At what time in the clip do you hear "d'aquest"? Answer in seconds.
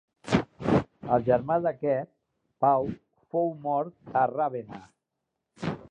1.65-2.11